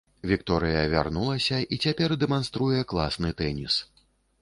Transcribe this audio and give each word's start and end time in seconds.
Вікторыя 0.29 0.79
вярнулася, 0.93 1.61
і 1.75 1.81
цяпер 1.85 2.17
дэманструе 2.25 2.79
класны 2.95 3.29
тэніс. 3.45 3.83